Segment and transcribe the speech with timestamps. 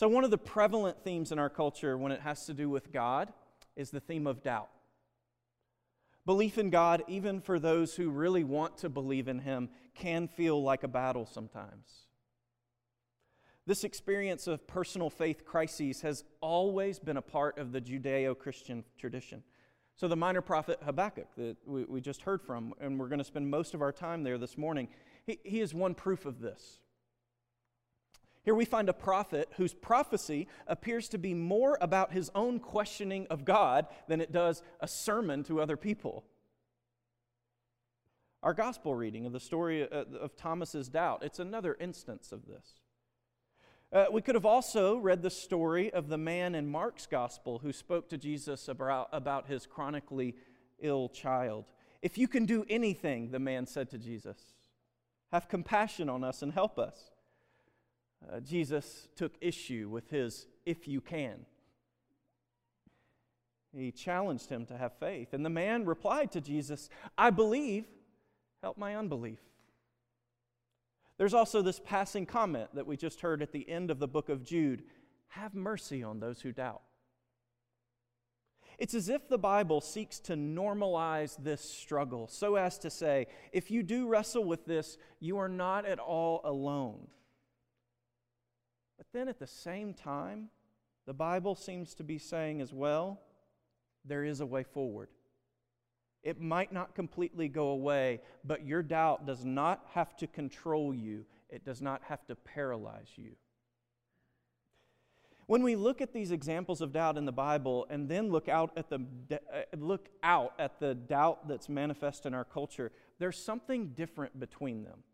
[0.00, 2.90] So, one of the prevalent themes in our culture when it has to do with
[2.90, 3.34] God
[3.76, 4.70] is the theme of doubt.
[6.24, 10.62] Belief in God, even for those who really want to believe in Him, can feel
[10.62, 12.06] like a battle sometimes.
[13.66, 18.84] This experience of personal faith crises has always been a part of the Judeo Christian
[18.96, 19.42] tradition.
[19.96, 23.24] So, the minor prophet Habakkuk that we, we, just heard from, and we're going to
[23.24, 24.88] spend most of our time there this morning,
[25.26, 26.80] he, he is one proof of this.
[28.42, 33.26] Here we find a prophet whose prophecy appears to be more about his own questioning
[33.28, 36.24] of God than it does a sermon to other people.
[38.42, 42.80] Our gospel reading of the story uh, of Thomas's doubt, it's another instance of this.
[43.92, 47.72] Uh, we could have also read the story of the man in Mark's gospel who
[47.72, 50.36] spoke to Jesus about, about his chronically
[50.78, 51.66] ill child.
[52.00, 54.38] If you can do anything, the man said to Jesus,
[55.32, 57.09] have compassion on us and help us.
[58.28, 61.46] Uh, Jesus took issue with his if you can.
[63.72, 65.32] He challenged him to have faith.
[65.32, 67.86] And the man replied to Jesus, I believe,
[68.62, 69.38] help my unbelief.
[71.18, 74.28] There's also this passing comment that we just heard at the end of the book
[74.28, 74.82] of Jude
[75.28, 76.82] have mercy on those who doubt.
[78.78, 83.70] It's as if the Bible seeks to normalize this struggle so as to say, if
[83.70, 87.06] you do wrestle with this, you are not at all alone.
[89.00, 90.50] But then at the same time,
[91.06, 93.18] the Bible seems to be saying as well,
[94.04, 95.08] there is a way forward.
[96.22, 101.24] It might not completely go away, but your doubt does not have to control you,
[101.48, 103.36] it does not have to paralyze you.
[105.46, 108.70] When we look at these examples of doubt in the Bible and then look out
[108.76, 109.00] at the
[109.32, 114.84] uh, look out at the doubt that's manifest in our culture, there's something different between
[114.84, 115.04] them.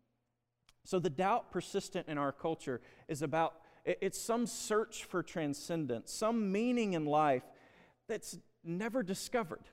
[0.83, 3.55] So the doubt persistent in our culture is about
[3.87, 7.43] it's some search for transcendence, some meaning in life
[8.09, 9.63] that's never discovered.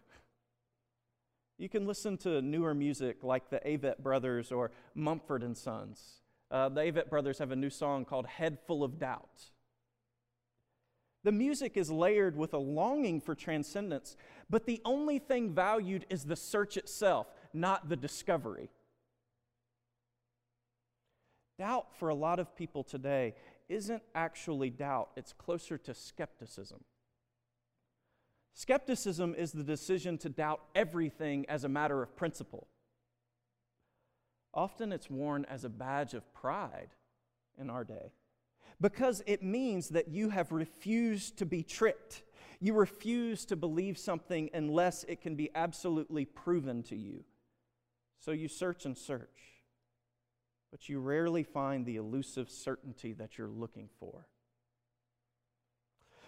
[1.58, 6.22] You can listen to newer music like the Avett Brothers or Mumford and Sons.
[6.50, 9.50] Uh, the Avett Brothers have a new song called Head Full of Doubt.
[11.24, 14.16] The music is layered with a longing for transcendence,
[14.50, 18.70] but the only thing valued is the search itself, not the discovery.
[21.58, 23.34] Doubt for a lot of people today
[23.68, 26.84] isn't actually doubt, it's closer to skepticism.
[28.52, 32.68] Skepticism is the decision to doubt everything as a matter of principle.
[34.52, 36.90] Often it's worn as a badge of pride
[37.58, 38.12] in our day
[38.80, 42.22] because it means that you have refused to be tricked.
[42.60, 47.24] You refuse to believe something unless it can be absolutely proven to you.
[48.20, 49.53] So you search and search,
[50.74, 54.26] but you rarely find the elusive certainty that you're looking for.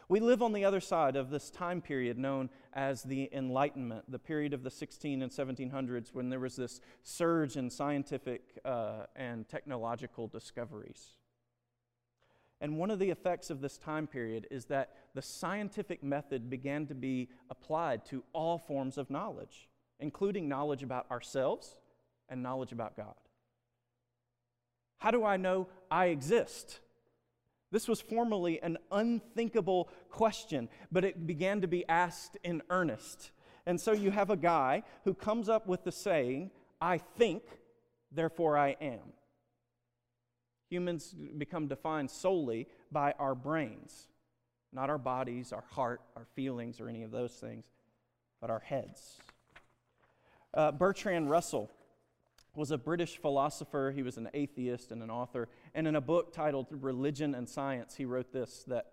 [0.09, 4.21] We live on the other side of this time period known as the Enlightenment, the
[4.21, 9.49] period of the 16 and 1700s when there was this surge in scientific uh, and
[9.49, 11.17] technological discoveries.
[12.61, 16.87] And one of the effects of this time period is that the scientific method began
[16.87, 19.69] to be applied to all forms of knowledge,
[19.99, 21.75] including knowledge about ourselves
[22.29, 23.17] and knowledge about God.
[24.99, 26.81] How do I know I exist?
[27.71, 33.33] This was formerly an unthinkable question, but it began to be asked in earnest.
[33.67, 37.43] And so you have a guy who comes up with the saying, I think,
[38.13, 39.13] therefore I am.
[40.71, 44.09] Humans become defined solely by our brains,
[44.73, 47.65] not our bodies, our heart, our feelings, or any of those things,
[48.41, 49.19] but our heads.
[50.55, 51.71] Uh, Bertrand Russell
[52.57, 53.93] was a British philosopher.
[53.95, 55.49] He was an atheist and an author.
[55.75, 58.87] And in a book titled Religion and Science, he wrote this that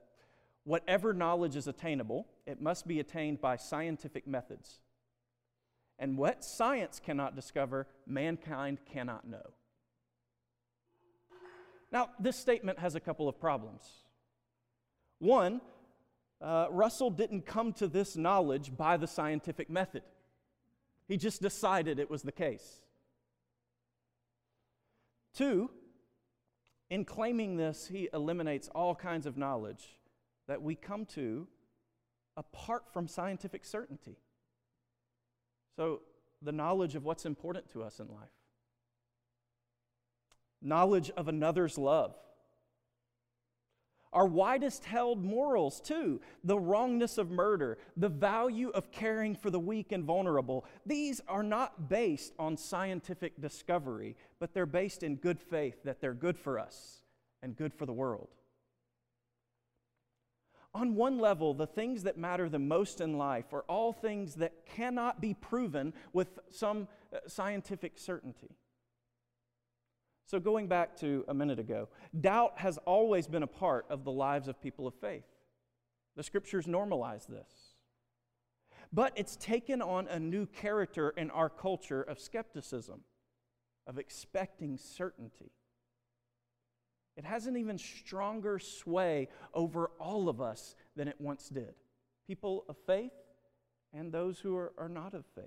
[0.64, 4.80] whatever knowledge is attainable, it must be attained by scientific methods.
[6.00, 9.54] And what science cannot discover, mankind cannot know.
[11.92, 13.84] Now, this statement has a couple of problems.
[15.20, 15.62] One,
[16.42, 20.04] uh, Russell didn't come to this knowledge by the scientific method,
[21.08, 22.82] he just decided it was the case.
[25.34, 25.72] Two,
[26.90, 29.98] in claiming this, he eliminates all kinds of knowledge
[30.48, 31.48] that we come to
[32.38, 34.18] apart from scientific certainty.
[35.76, 36.02] So,
[36.42, 38.30] the knowledge of what's important to us in life,
[40.62, 42.16] knowledge of another's love,
[44.14, 46.22] our widest held morals, too.
[46.44, 50.66] The wrongness of murder, the value of caring for the weak and vulnerable.
[50.86, 56.14] These are not based on scientific discovery, but they're based in good faith that they're
[56.14, 57.04] good for us
[57.42, 58.30] and good for the world.
[60.76, 64.66] On one level, the things that matter the most in life are all things that
[64.66, 68.50] cannot be proven with some uh, scientific certainty.
[70.26, 71.90] So, going back to a minute ago,
[72.20, 75.26] doubt has always been a part of the lives of people of faith.
[76.16, 77.76] The scriptures normalize this.
[78.92, 83.02] But it's taken on a new character in our culture of skepticism,
[83.88, 85.52] of expecting certainty.
[87.18, 91.74] It has an even stronger sway over all of us than it once did
[92.28, 93.12] people of faith
[93.94, 95.44] and those who are, are not of faith.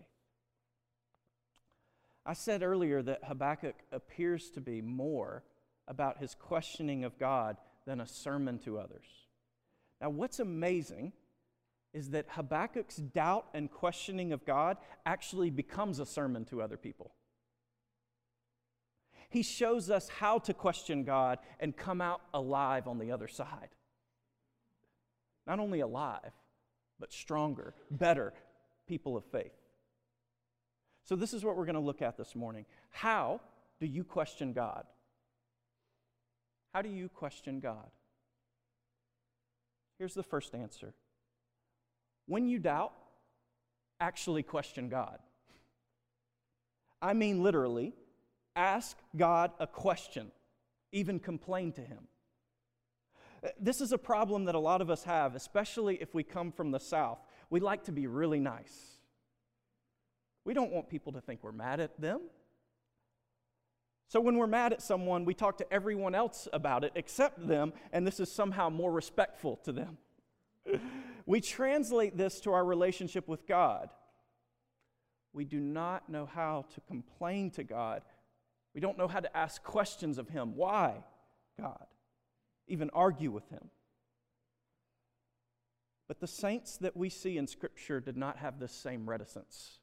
[2.26, 5.44] I said earlier that Habakkuk appears to be more
[5.87, 7.56] about his questioning of God
[7.87, 9.06] than a sermon to others.
[10.00, 11.12] Now, what's amazing
[11.94, 14.76] is that Habakkuk's doubt and questioning of God
[15.06, 17.12] actually becomes a sermon to other people.
[19.31, 23.70] He shows us how to question God and come out alive on the other side.
[25.46, 26.32] Not only alive,
[26.99, 28.34] but stronger, better
[28.87, 29.52] people of faith.
[31.06, 32.67] So, this is what we're going to look at this morning.
[32.91, 33.41] How
[33.81, 34.85] do you question God?
[36.75, 37.91] How do you question God?
[39.99, 40.94] Here's the first answer
[42.26, 42.93] When you doubt,
[44.00, 45.19] actually question God.
[47.00, 47.94] I mean, literally,
[48.56, 50.32] ask God a question,
[50.91, 52.08] even complain to Him.
[53.61, 56.73] This is a problem that a lot of us have, especially if we come from
[56.73, 57.19] the South.
[57.49, 58.95] We like to be really nice.
[60.46, 62.20] We don't want people to think we're mad at them.
[64.08, 67.72] So when we're mad at someone, we talk to everyone else about it except them,
[67.93, 69.98] and this is somehow more respectful to them.
[71.26, 73.90] we translate this to our relationship with God.
[75.32, 78.02] We do not know how to complain to God.
[78.72, 80.54] We don't know how to ask questions of Him.
[80.54, 80.94] Why,
[81.60, 81.87] God?
[82.69, 83.69] Even argue with Him.
[86.06, 89.81] But the saints that we see in Scripture did not have this same reticence.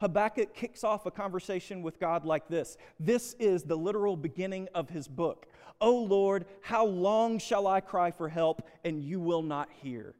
[0.00, 2.76] Habakkuk kicks off a conversation with God like this.
[3.00, 5.46] This is the literal beginning of his book.
[5.80, 10.14] O Lord, how long shall I cry for help and you will not hear?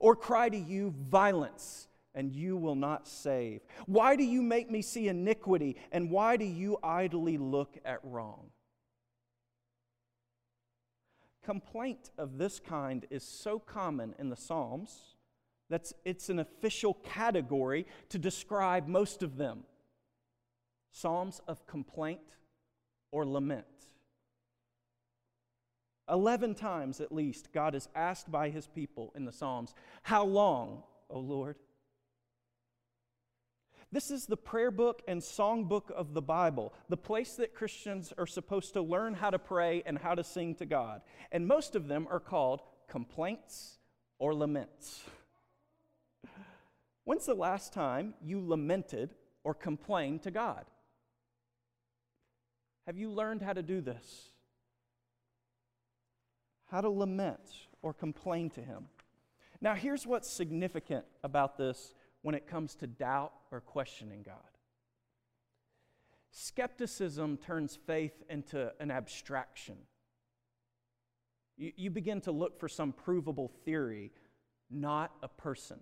[0.00, 3.60] Or cry to you violence and you will not save?
[3.86, 8.50] Why do you make me see iniquity and why do you idly look at wrong?
[11.44, 15.16] Complaint of this kind is so common in the Psalms
[15.70, 19.64] that's, it's an official category to describe most of them
[20.90, 22.36] Psalms of complaint
[23.12, 23.66] or lament.
[26.10, 30.82] Eleven times at least, God is asked by his people in the Psalms, How long,
[31.10, 31.56] O Lord?
[33.92, 38.12] This is the prayer book and song book of the Bible, the place that Christians
[38.18, 41.00] are supposed to learn how to pray and how to sing to God.
[41.32, 43.78] And most of them are called complaints
[44.18, 45.02] or laments.
[47.08, 50.66] When's the last time you lamented or complained to God?
[52.86, 54.28] Have you learned how to do this?
[56.66, 57.40] How to lament
[57.80, 58.88] or complain to Him.
[59.58, 64.58] Now, here's what's significant about this when it comes to doubt or questioning God.
[66.30, 69.78] Skepticism turns faith into an abstraction.
[71.56, 74.12] You, you begin to look for some provable theory,
[74.68, 75.78] not a person.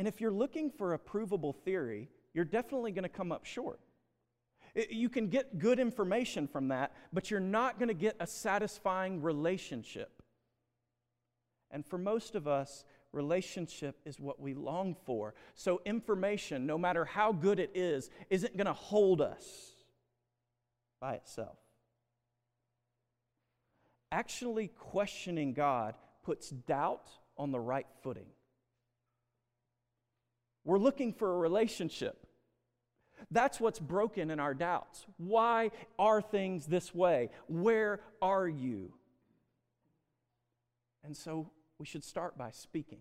[0.00, 3.80] And if you're looking for a provable theory, you're definitely going to come up short.
[4.88, 9.20] You can get good information from that, but you're not going to get a satisfying
[9.20, 10.22] relationship.
[11.70, 15.34] And for most of us, relationship is what we long for.
[15.54, 19.44] So, information, no matter how good it is, isn't going to hold us
[20.98, 21.58] by itself.
[24.10, 28.28] Actually, questioning God puts doubt on the right footing.
[30.70, 32.28] We're looking for a relationship.
[33.32, 35.04] That's what's broken in our doubts.
[35.16, 37.30] Why are things this way?
[37.48, 38.94] Where are you?
[41.02, 41.50] And so
[41.80, 43.00] we should start by speaking.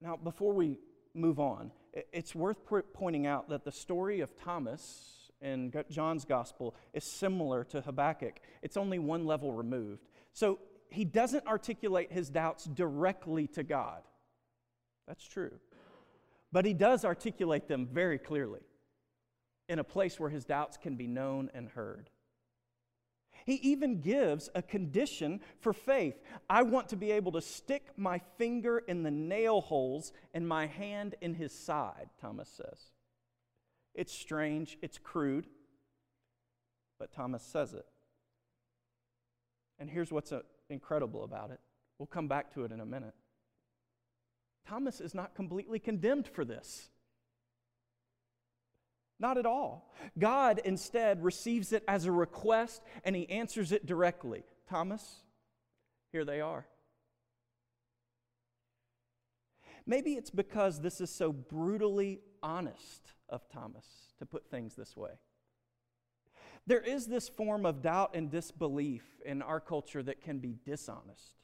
[0.00, 0.80] Now, before we
[1.14, 1.70] move on,
[2.12, 2.58] it's worth
[2.92, 8.40] pointing out that the story of Thomas in John's gospel is similar to Habakkuk.
[8.62, 10.08] It's only one level removed.
[10.32, 10.58] So
[10.94, 14.02] he doesn't articulate his doubts directly to God.
[15.06, 15.52] That's true.
[16.52, 18.60] But he does articulate them very clearly
[19.68, 22.10] in a place where his doubts can be known and heard.
[23.44, 26.14] He even gives a condition for faith.
[26.48, 30.66] I want to be able to stick my finger in the nail holes and my
[30.66, 32.92] hand in his side, Thomas says.
[33.94, 35.46] It's strange, it's crude,
[36.98, 37.86] but Thomas says it.
[39.78, 40.32] And here's what's
[40.70, 41.60] incredible about it.
[41.98, 43.14] We'll come back to it in a minute.
[44.66, 46.88] Thomas is not completely condemned for this.
[49.20, 49.92] Not at all.
[50.18, 54.42] God instead receives it as a request and he answers it directly.
[54.68, 55.20] Thomas,
[56.12, 56.66] here they are.
[59.86, 63.84] Maybe it's because this is so brutally honest of Thomas
[64.18, 65.10] to put things this way.
[66.66, 71.34] There is this form of doubt and disbelief in our culture that can be dishonest.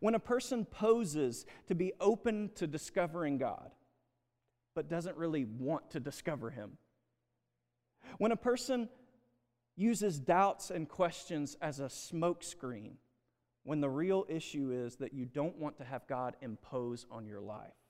[0.00, 3.70] When a person poses to be open to discovering God,
[4.74, 6.78] but doesn't really want to discover Him.
[8.18, 8.88] When a person
[9.76, 12.92] uses doubts and questions as a smokescreen,
[13.64, 17.40] when the real issue is that you don't want to have God impose on your
[17.40, 17.81] life.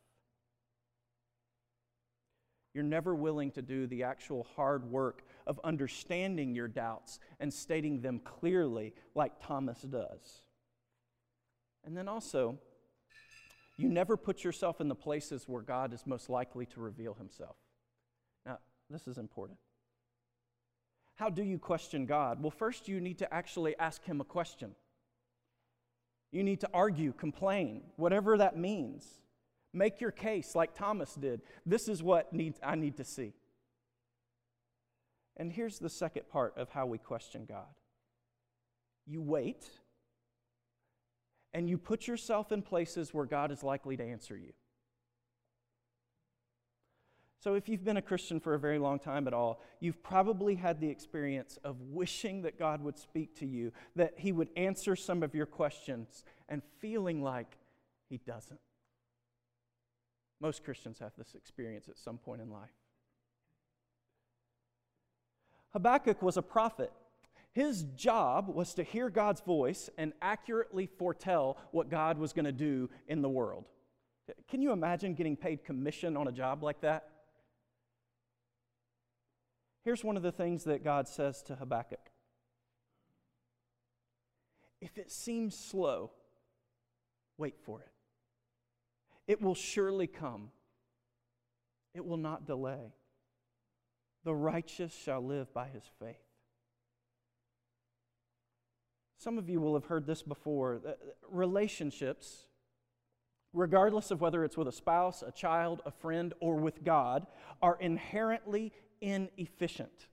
[2.75, 8.00] You're never willing to do the actual hard work of understanding your doubts and stating
[8.00, 10.43] them clearly, like Thomas does.
[11.85, 12.59] And then also,
[13.76, 17.57] you never put yourself in the places where God is most likely to reveal himself.
[18.47, 19.59] Now, this is important.
[21.17, 22.43] How do you question God?
[22.43, 24.75] Well, first, you need to actually ask him a question.
[26.31, 29.07] You need to argue, complain, whatever that means.
[29.73, 31.43] Make your case like Thomas did.
[31.64, 33.33] This is what needs, I need to see.
[35.37, 37.67] And here's the second part of how we question God
[39.07, 39.67] you wait
[41.55, 44.52] and you put yourself in places where God is likely to answer you.
[47.43, 50.55] So, if you've been a Christian for a very long time at all, you've probably
[50.55, 54.95] had the experience of wishing that God would speak to you, that He would answer
[54.95, 57.57] some of your questions, and feeling like
[58.09, 58.61] He doesn't.
[60.42, 62.75] Most Christians have this experience at some point in life.
[65.72, 66.92] Habakkuk was a prophet.
[67.52, 72.52] His job was to hear God's voice and accurately foretell what God was going to
[72.52, 73.68] do in the world.
[74.49, 77.08] Can you imagine getting paid commission on a job like that?
[79.84, 82.11] Here's one of the things that God says to Habakkuk
[84.80, 86.11] If it seems slow,
[87.38, 87.91] wait for it.
[89.32, 90.50] It will surely come,
[91.94, 92.92] it will not delay.
[94.24, 96.20] The righteous shall live by his faith.
[99.16, 100.82] Some of you will have heard this before.
[100.86, 100.92] Uh,
[101.30, 102.48] relationships,
[103.54, 107.26] regardless of whether it's with a spouse, a child, a friend, or with God,
[107.62, 108.70] are inherently
[109.00, 110.08] inefficient.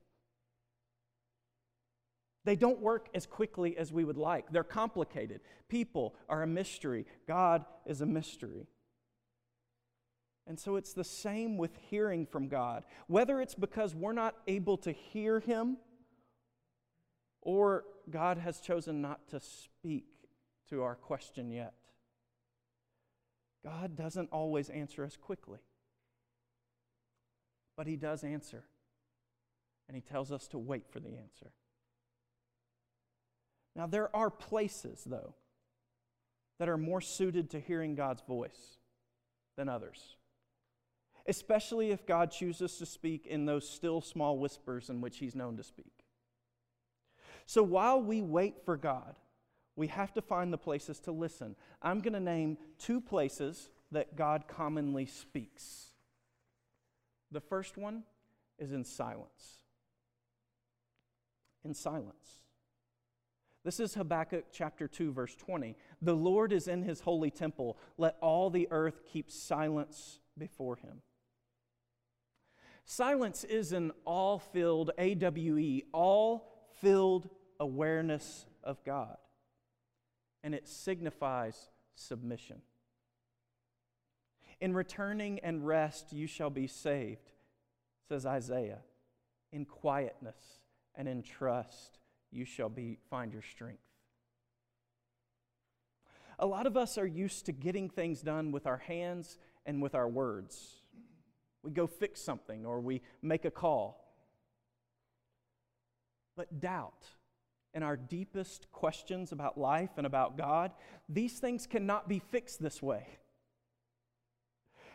[2.46, 4.50] They don't work as quickly as we would like.
[4.50, 5.42] They're complicated.
[5.68, 7.04] People are a mystery.
[7.28, 8.66] God is a mystery.
[10.46, 12.84] And so it's the same with hearing from God.
[13.06, 15.76] Whether it's because we're not able to hear Him
[17.40, 20.06] or God has chosen not to speak
[20.68, 21.74] to our question yet.
[23.64, 25.60] God doesn't always answer us quickly,
[27.76, 28.64] but He does answer
[29.90, 31.50] and he tells us to wait for the answer.
[33.74, 35.34] Now, there are places, though,
[36.60, 38.78] that are more suited to hearing God's voice
[39.56, 40.14] than others,
[41.26, 45.56] especially if God chooses to speak in those still small whispers in which he's known
[45.56, 46.04] to speak.
[47.46, 49.16] So while we wait for God,
[49.76, 51.56] we have to find the places to listen.
[51.82, 55.86] I'm going to name two places that God commonly speaks.
[57.32, 58.04] The first one
[58.58, 59.60] is in silence
[61.64, 62.40] in silence.
[63.64, 65.76] This is Habakkuk chapter 2, verse 20.
[66.00, 67.76] The Lord is in his holy temple.
[67.98, 71.02] Let all the earth keep silence before him.
[72.92, 77.30] Silence is an all filled, A W E, all filled
[77.60, 79.16] awareness of God.
[80.42, 82.62] And it signifies submission.
[84.60, 87.30] In returning and rest, you shall be saved,
[88.08, 88.80] says Isaiah,
[89.52, 90.58] in quietness
[90.96, 92.00] and in trust
[92.32, 93.84] you shall be, find your strength.
[96.40, 99.94] A lot of us are used to getting things done with our hands and with
[99.94, 100.79] our words.
[101.62, 104.04] We go fix something or we make a call.
[106.36, 107.04] But doubt
[107.74, 110.72] and our deepest questions about life and about God,
[111.08, 113.06] these things cannot be fixed this way.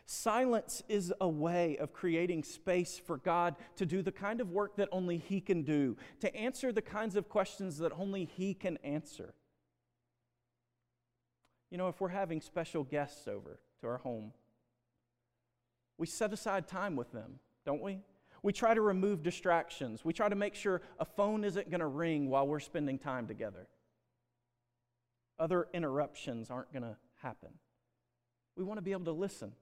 [0.08, 4.76] Silence is a way of creating space for God to do the kind of work
[4.76, 8.78] that only He can do, to answer the kinds of questions that only He can
[8.84, 9.34] answer.
[11.72, 14.32] You know, if we're having special guests over to our home,
[15.98, 18.00] we set aside time with them, don't we?
[18.44, 20.06] We try to remove distractions.
[20.06, 23.28] We try to make sure a phone isn't going to ring while we're spending time
[23.28, 23.68] together.
[25.40, 27.50] Other interruptions aren't going to happen.
[28.56, 29.54] We want to be able to listen.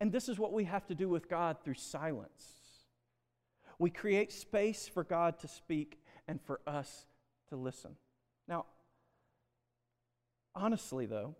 [0.00, 2.44] And this is what we have to do with God through silence.
[3.78, 7.06] We create space for God to speak and for us
[7.48, 7.96] to listen.
[8.48, 8.66] Now,
[10.54, 11.34] honestly, though,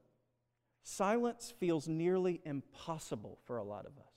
[0.87, 4.12] silence feels nearly impossible for a lot of us.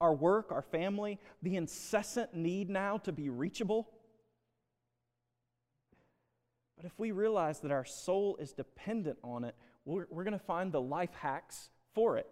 [0.00, 3.88] Our work, our family, the incessant need now to be reachable.
[6.76, 10.44] But if we realize that our soul is dependent on it, we're, we're going to
[10.44, 12.26] find the life hacks for it.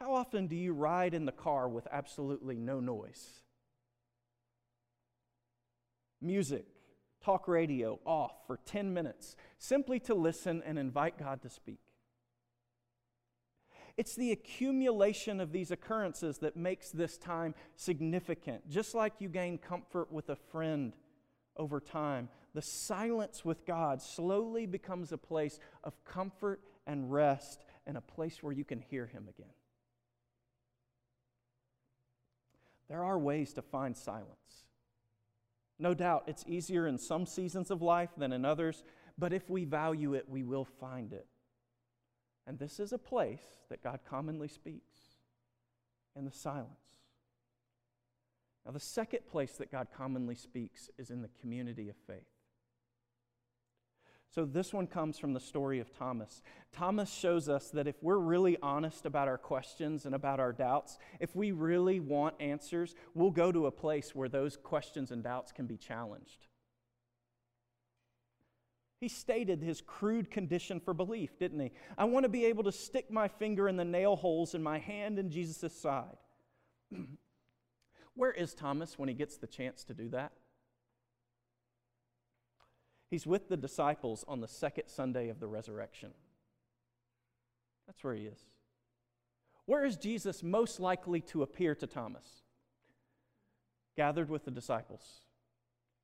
[0.00, 3.42] How often do you ride in the car with absolutely no noise?
[6.22, 6.66] Music,
[7.26, 11.80] talk radio off for 10 minutes, simply to listen and invite God to speak.
[13.96, 18.68] It's the accumulation of these occurrences that makes this time significant.
[18.68, 20.92] Just like you gain comfort with a friend
[21.56, 27.96] over time, the silence with God slowly becomes a place of comfort and rest and
[27.96, 29.52] a place where you can hear Him again.
[32.88, 34.65] There are ways to find silence.
[35.78, 38.82] No doubt it's easier in some seasons of life than in others,
[39.18, 41.26] but if we value it, we will find it.
[42.46, 44.96] And this is a place that God commonly speaks
[46.14, 46.70] in the silence.
[48.64, 52.35] Now, the second place that God commonly speaks is in the community of faith.
[54.36, 56.42] So, this one comes from the story of Thomas.
[56.70, 60.98] Thomas shows us that if we're really honest about our questions and about our doubts,
[61.20, 65.52] if we really want answers, we'll go to a place where those questions and doubts
[65.52, 66.48] can be challenged.
[69.00, 71.72] He stated his crude condition for belief, didn't he?
[71.96, 74.78] I want to be able to stick my finger in the nail holes in my
[74.78, 76.18] hand in Jesus' side.
[78.14, 80.32] Where is Thomas when he gets the chance to do that?
[83.08, 86.10] He's with the disciples on the second Sunday of the resurrection.
[87.86, 88.40] That's where he is.
[89.64, 92.42] Where is Jesus most likely to appear to Thomas?
[93.96, 95.02] Gathered with the disciples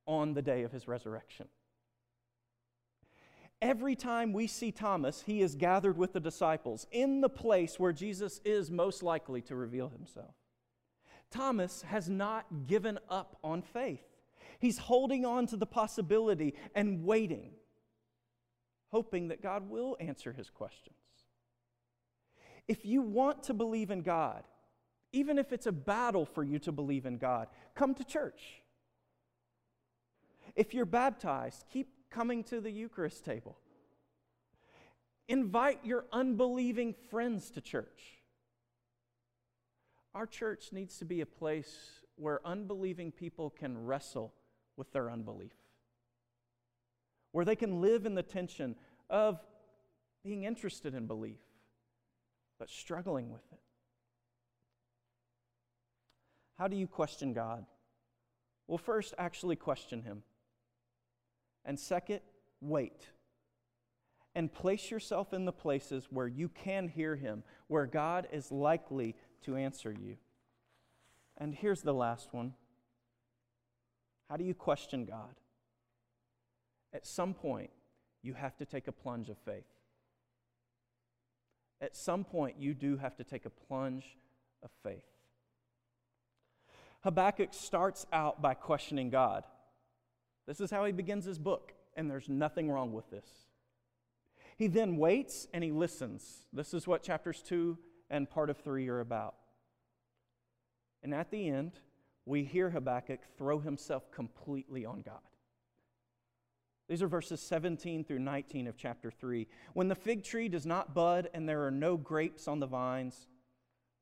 [0.07, 1.49] on the day of his resurrection.
[3.61, 7.93] Every time we see Thomas, he is gathered with the disciples in the place where
[7.93, 10.35] Jesus is most likely to reveal himself.
[11.31, 14.12] Thomas has not given up on faith.
[14.63, 17.51] He's holding on to the possibility and waiting,
[18.93, 20.95] hoping that God will answer his questions.
[22.69, 24.45] If you want to believe in God,
[25.13, 28.63] even if it's a battle for you to believe in God, come to church.
[30.55, 33.59] If you're baptized, keep coming to the Eucharist table.
[35.27, 38.23] Invite your unbelieving friends to church.
[40.15, 41.75] Our church needs to be a place
[42.15, 44.33] where unbelieving people can wrestle
[44.83, 45.53] with their unbelief,
[47.31, 48.75] where they can live in the tension
[49.09, 49.39] of
[50.25, 51.39] being interested in belief,
[52.59, 53.61] but struggling with it.
[56.59, 57.65] How do you question God?
[58.67, 60.25] Well, first, actually question Him.
[61.65, 62.19] And second,
[62.61, 63.07] wait.
[64.35, 69.15] And place yourself in the places where you can hear Him, where God is likely
[69.43, 70.17] to answer you.
[71.39, 72.55] And here's the last one
[74.33, 75.35] how do you question God?
[76.95, 77.69] At some point,
[78.23, 79.67] you have to take a plunge of faith.
[81.83, 84.17] At some point, you do have to take a plunge
[84.63, 85.05] of faith.
[87.03, 89.45] Habakkuk starts out by questioning God.
[90.47, 93.29] This is how he begins his book, and there's nothing wrong with this.
[94.57, 96.47] He then waits and he listens.
[96.55, 97.77] This is what chapters 2
[98.09, 99.35] and part of 3 are about.
[101.03, 101.73] And at the end,
[102.25, 105.21] we hear Habakkuk throw himself completely on God.
[106.89, 109.47] These are verses 17 through 19 of chapter 3.
[109.73, 113.29] When the fig tree does not bud and there are no grapes on the vines,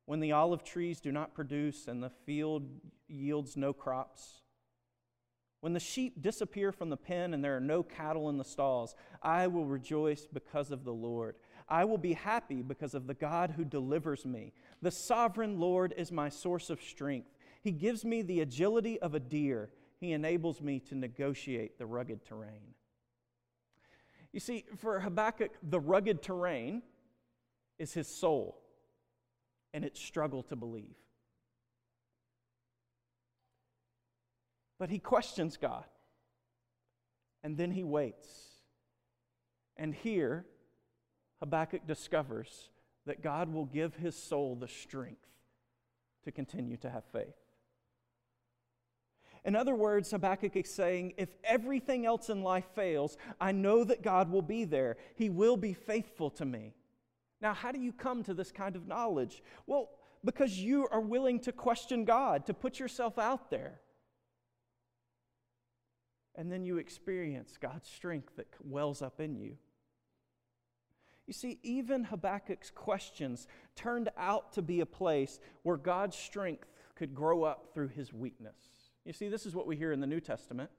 [0.06, 2.68] when the olive trees do not produce and the field
[3.06, 4.42] yields no crops,
[5.60, 8.94] when the sheep disappear from the pen and there are no cattle in the stalls,
[9.22, 11.36] I will rejoice because of the Lord.
[11.68, 14.52] I will be happy because of the God who delivers me.
[14.82, 17.36] The sovereign Lord is my source of strength.
[17.62, 19.70] He gives me the agility of a deer.
[19.98, 22.74] He enables me to negotiate the rugged terrain.
[24.32, 26.82] You see, for Habakkuk, the rugged terrain
[27.78, 28.60] is his soul
[29.74, 30.96] and its struggle to believe.
[34.78, 35.84] But he questions God.
[37.42, 38.28] And then he waits.
[39.76, 40.46] And here,
[41.40, 42.70] Habakkuk discovers
[43.06, 45.26] that God will give his soul the strength
[46.24, 47.34] to continue to have faith.
[49.44, 54.02] In other words, Habakkuk is saying, if everything else in life fails, I know that
[54.02, 54.96] God will be there.
[55.14, 56.74] He will be faithful to me.
[57.40, 59.42] Now, how do you come to this kind of knowledge?
[59.66, 59.88] Well,
[60.24, 63.80] because you are willing to question God, to put yourself out there.
[66.34, 69.56] And then you experience God's strength that wells up in you.
[71.26, 77.14] You see, even Habakkuk's questions turned out to be a place where God's strength could
[77.14, 78.56] grow up through his weakness.
[79.04, 80.70] You see, this is what we hear in the New Testament.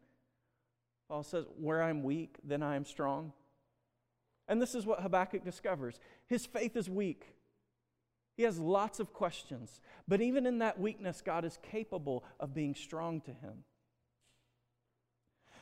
[1.08, 3.34] Paul says, Where I'm weak, then I am strong.
[4.48, 7.36] And this is what Habakkuk discovers his faith is weak.
[8.38, 12.76] He has lots of questions, but even in that weakness, God is capable of being
[12.76, 13.66] strong to him.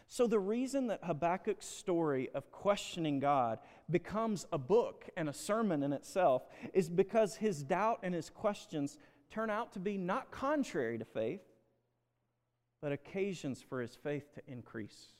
[0.07, 5.83] So, the reason that Habakkuk's story of questioning God becomes a book and a sermon
[5.83, 6.43] in itself
[6.73, 8.97] is because his doubt and his questions
[9.29, 11.41] turn out to be not contrary to faith,
[12.81, 15.13] but occasions for his faith to increase.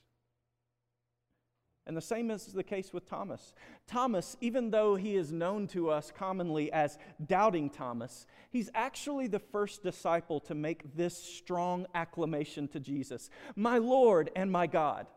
[1.90, 3.56] And the same is the case with Thomas.
[3.88, 9.40] Thomas, even though he is known to us commonly as Doubting Thomas, he's actually the
[9.40, 15.08] first disciple to make this strong acclamation to Jesus My Lord and my God.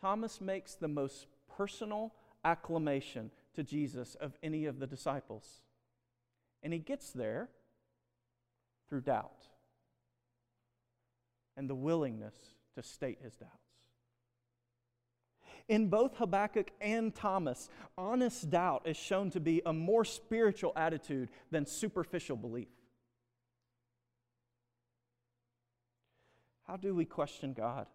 [0.00, 2.12] Thomas makes the most personal
[2.44, 5.60] acclamation to Jesus of any of the disciples.
[6.60, 7.50] And he gets there
[8.88, 9.46] through doubt
[11.56, 12.34] and the willingness
[12.74, 13.52] to state his doubts.
[15.68, 21.28] In both Habakkuk and Thomas, honest doubt is shown to be a more spiritual attitude
[21.50, 22.68] than superficial belief.
[26.66, 27.86] How do we question God?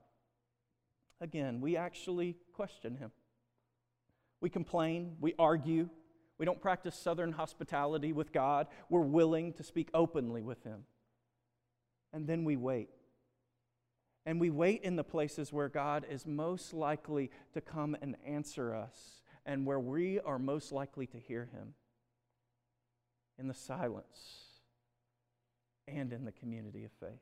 [1.20, 3.12] Again, we actually question Him.
[4.40, 5.90] We complain, we argue,
[6.38, 8.68] we don't practice southern hospitality with God.
[8.90, 10.84] We're willing to speak openly with Him.
[12.14, 12.90] And then we wait.
[14.28, 18.76] And we wait in the places where God is most likely to come and answer
[18.76, 21.76] us and where we are most likely to hear Him
[23.40, 24.50] in the silence
[25.88, 27.22] and in the community of faith.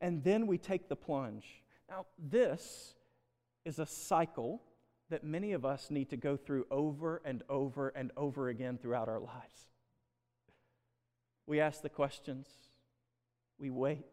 [0.00, 1.64] And then we take the plunge.
[1.90, 2.94] Now, this
[3.64, 4.62] is a cycle
[5.10, 9.08] that many of us need to go through over and over and over again throughout
[9.08, 9.66] our lives.
[11.48, 12.46] We ask the questions,
[13.58, 14.04] we wait,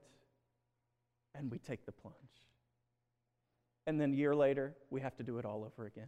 [1.38, 2.16] and we take the plunge.
[3.88, 6.08] And then a year later, we have to do it all over again.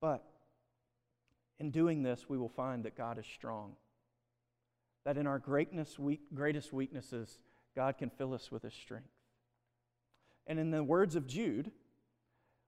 [0.00, 0.24] But
[1.58, 3.72] in doing this, we will find that God is strong.
[5.04, 7.38] That in our greatness, weak, greatest weaknesses,
[7.74, 9.08] God can fill us with His strength.
[10.46, 11.72] And in the words of Jude,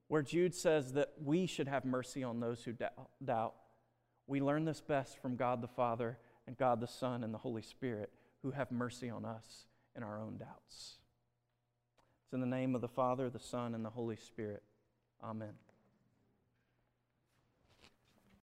[0.09, 2.73] where Jude says that we should have mercy on those who
[3.25, 3.55] doubt,
[4.27, 7.63] we learn this best from God the Father and God the Son and the Holy
[7.63, 8.11] Spirit
[8.43, 10.99] who have mercy on us in our own doubts.
[12.25, 14.63] It's in the name of the Father, the Son, and the Holy Spirit.
[15.23, 15.55] Amen.